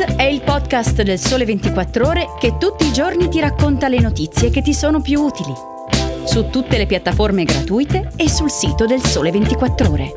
[0.00, 4.48] È il podcast del Sole 24 Ore che tutti i giorni ti racconta le notizie
[4.48, 5.52] che ti sono più utili.
[6.24, 10.14] Su tutte le piattaforme gratuite e sul sito del Sole 24 Ore.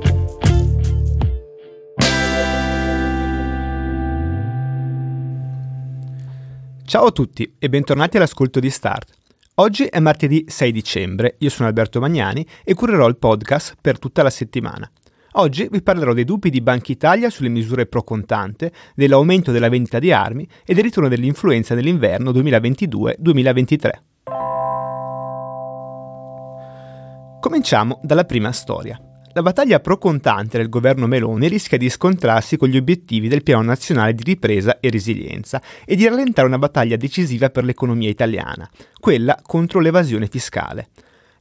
[6.85, 9.11] Ciao a tutti e bentornati all'ascolto di Start.
[9.55, 14.23] Oggi è martedì 6 dicembre, io sono Alberto Magnani e curerò il podcast per tutta
[14.23, 14.89] la settimana.
[15.35, 19.97] Oggi vi parlerò dei dubbi di Banca Italia sulle misure pro contante, dell'aumento della vendita
[19.97, 23.89] di armi e del ritorno dell'influenza nell'inverno 2022-2023.
[27.39, 28.99] Cominciamo dalla prima storia.
[29.33, 33.63] La battaglia pro contante del governo Meloni rischia di scontrarsi con gli obiettivi del Piano
[33.63, 38.69] Nazionale di Ripresa e Resilienza e di rallentare una battaglia decisiva per l'economia italiana,
[38.99, 40.89] quella contro l'evasione fiscale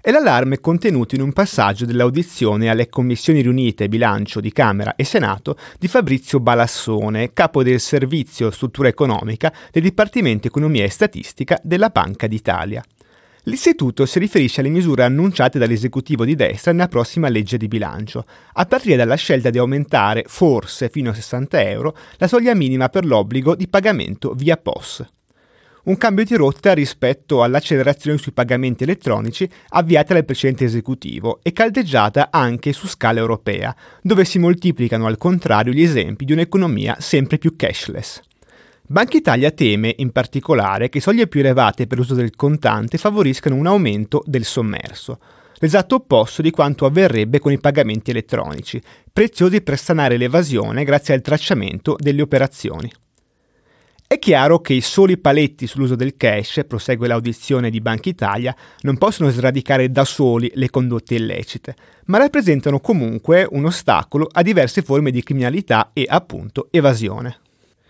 [0.02, 5.56] è l'allarme contenuto in un passaggio dell'audizione alle commissioni riunite bilancio di Camera e Senato
[5.78, 12.26] di Fabrizio Balassone, capo del Servizio Struttura Economica del Dipartimento Economia e Statistica della Banca
[12.26, 12.82] d'Italia.
[13.44, 18.66] L'istituto si riferisce alle misure annunciate dall'esecutivo di destra nella prossima legge di bilancio, a
[18.66, 23.54] partire dalla scelta di aumentare, forse fino a 60 euro, la soglia minima per l'obbligo
[23.54, 25.06] di pagamento via POS
[25.84, 32.28] un cambio di rotta rispetto all'accelerazione sui pagamenti elettronici avviata dal precedente esecutivo e caldeggiata
[32.30, 37.56] anche su scala europea, dove si moltiplicano al contrario gli esempi di un'economia sempre più
[37.56, 38.20] cashless.
[38.84, 43.66] Banca Italia teme in particolare che soglie più elevate per l'uso del contante favoriscano un
[43.66, 45.18] aumento del sommerso,
[45.54, 48.80] l'esatto opposto di quanto avverrebbe con i pagamenti elettronici,
[49.12, 52.90] preziosi per sanare l'evasione grazie al tracciamento delle operazioni.
[54.12, 58.98] È chiaro che i soli paletti sull'uso del cash, prosegue l'audizione di Banca Italia, non
[58.98, 61.74] possono sradicare da soli le condotte illecite,
[62.08, 67.38] ma rappresentano comunque un ostacolo a diverse forme di criminalità e appunto evasione.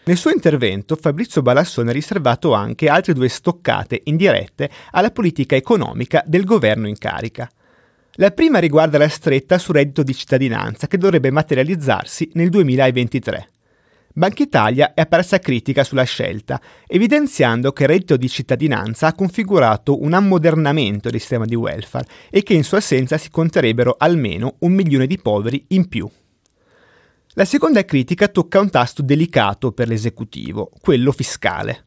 [0.04, 6.22] Nel suo intervento Fabrizio Balassone ha riservato anche altre due stoccate indirette alla politica economica
[6.24, 7.50] del governo in carica.
[8.12, 13.48] La prima riguarda la stretta sul reddito di cittadinanza che dovrebbe materializzarsi nel 2023.
[14.14, 20.02] Banca Italia è apparsa critica sulla scelta, evidenziando che il reddito di cittadinanza ha configurato
[20.02, 24.72] un ammodernamento del sistema di welfare e che in sua assenza si conterebbero almeno un
[24.72, 26.06] milione di poveri in più.
[27.34, 31.84] La seconda critica tocca un tasto delicato per l'esecutivo, quello fiscale.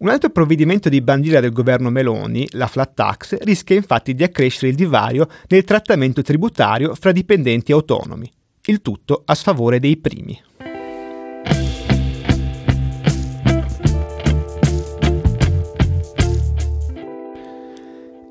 [0.00, 4.68] Un altro provvedimento di bandiera del governo Meloni, la flat tax, rischia infatti di accrescere
[4.68, 8.30] il divario nel trattamento tributario fra dipendenti autonomi,
[8.66, 10.38] il tutto a sfavore dei primi.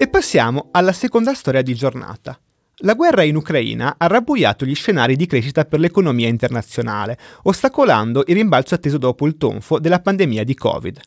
[0.01, 2.35] E passiamo alla seconda storia di giornata.
[2.77, 8.33] La guerra in Ucraina ha rabbuiato gli scenari di crescita per l'economia internazionale, ostacolando il
[8.33, 10.99] rimbalzo atteso dopo il tonfo della pandemia di Covid.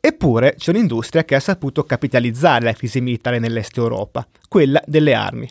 [0.00, 5.50] Eppure c'è un'industria che ha saputo capitalizzare la crisi militare nell'est Europa, quella delle armi.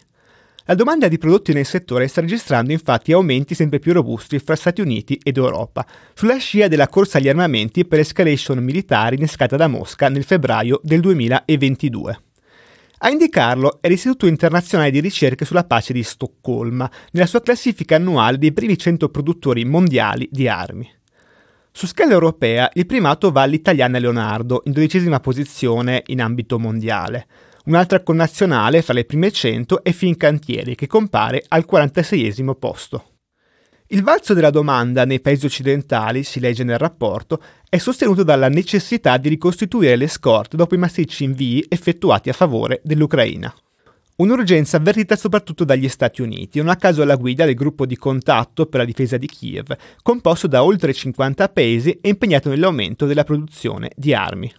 [0.63, 4.79] La domanda di prodotti nel settore sta registrando infatti aumenti sempre più robusti fra Stati
[4.79, 10.07] Uniti ed Europa, sulla scia della corsa agli armamenti per escalation militari innescata da Mosca
[10.07, 12.22] nel febbraio del 2022.
[13.06, 18.38] A indicarlo è l'Istituto internazionale di ricerche sulla pace di Stoccolma, nella sua classifica annuale
[18.38, 20.90] dei primi 100 produttori mondiali di armi.
[21.69, 27.28] Su scala europea il primato va all'italiana Leonardo, in dodicesima posizione in ambito mondiale.
[27.66, 33.12] Un'altra connazionale fra le prime 100 è Fincantieri, che compare al 46 posto.
[33.94, 37.40] Il valzo della domanda nei paesi occidentali, si legge nel rapporto,
[37.70, 42.82] è sostenuto dalla necessità di ricostituire le scorte dopo i massicci invii effettuati a favore
[42.84, 43.53] dell'Ucraina.
[44.16, 48.66] Un'urgenza avvertita soprattutto dagli Stati Uniti, non a caso alla guida del gruppo di contatto
[48.66, 53.92] per la difesa di Kiev, composto da oltre 50 paesi e impegnato nell'aumento della produzione
[53.96, 54.52] di armi.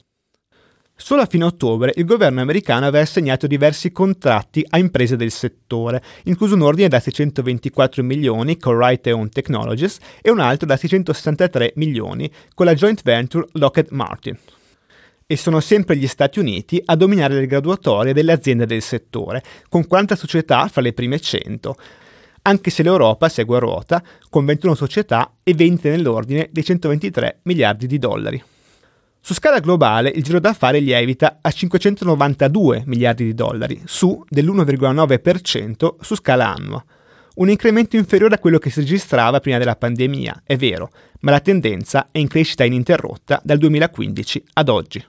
[1.05, 6.03] Solo a fine ottobre il governo americano aveva assegnato diversi contratti a imprese del settore,
[6.23, 11.75] incluso un ordine da 624 milioni con Right Own Technologies e un altro da 663
[11.77, 14.39] milioni con la joint venture Lockheed Martin.
[15.27, 19.87] E sono sempre gli Stati Uniti a dominare le graduatorie delle aziende del settore, con
[19.87, 21.77] 40 società fra le prime 100,
[22.45, 27.87] anche se l'Europa segue a ruota, con 21 società e 20 nell'ordine dei 123 miliardi
[27.87, 28.43] di dollari.
[29.27, 36.15] Su scala globale il giro d'affari lievita a 592 miliardi di dollari, su dell'1,9% su
[36.15, 36.85] scala annua.
[37.37, 40.91] Un incremento inferiore a quello che si registrava prima della pandemia, è vero,
[41.21, 45.03] ma la tendenza è in crescita ininterrotta dal 2015 ad oggi.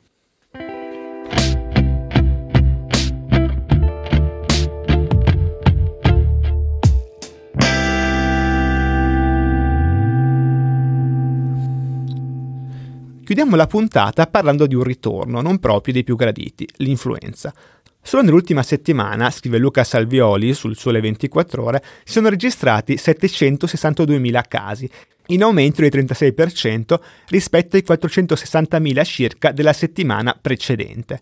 [13.35, 17.53] Chiudiamo la puntata parlando di un ritorno non proprio dei più graditi, l'influenza.
[18.01, 24.89] Solo nell'ultima settimana, scrive Luca Salvioli sul Sole 24 Ore, si sono registrati 762.000 casi,
[25.27, 26.97] in aumento del 36%
[27.27, 31.21] rispetto ai 460.000 circa della settimana precedente.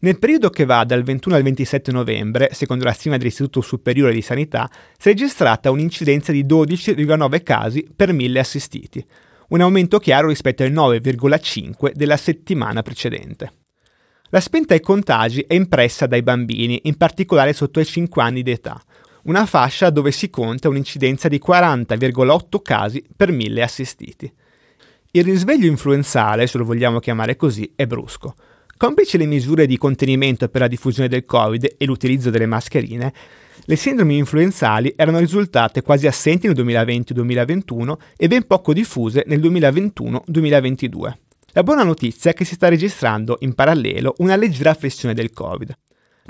[0.00, 4.20] Nel periodo che va dal 21 al 27 novembre, secondo la stima dell'Istituto Superiore di
[4.20, 4.68] Sanità,
[4.98, 9.06] si è registrata un'incidenza di 12,9 casi per 1000 assistiti,
[9.48, 13.52] un aumento chiaro rispetto al 9,5 della settimana precedente.
[14.30, 18.50] La spenta ai contagi è impressa dai bambini, in particolare sotto i 5 anni di
[18.50, 18.78] età,
[19.24, 24.32] una fascia dove si conta un'incidenza di 40,8 casi per 1000 assistiti.
[25.12, 28.34] Il risveglio influenzale, se lo vogliamo chiamare così, è brusco.
[28.76, 33.12] Complici le misure di contenimento per la diffusione del Covid e l'utilizzo delle mascherine,
[33.64, 41.12] le sindromi influenzali erano risultate quasi assenti nel 2020-2021 e ben poco diffuse nel 2021-2022.
[41.52, 45.76] La buona notizia è che si sta registrando in parallelo una leggera flessione del Covid.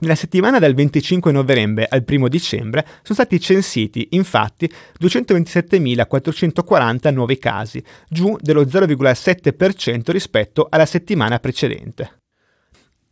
[0.00, 4.70] Nella settimana dal 25 novembre al 1 dicembre sono stati censiti infatti
[5.00, 12.17] 227.440 nuovi casi, giù dello 0,7% rispetto alla settimana precedente.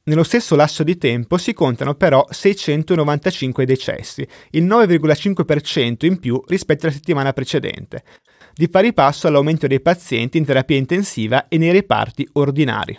[0.08, 6.86] Nello stesso lasso di tempo si contano però 695 decessi, il 9,5% in più rispetto
[6.86, 8.04] alla settimana precedente,
[8.54, 12.96] di pari passo all'aumento dei pazienti in terapia intensiva e nei reparti ordinari.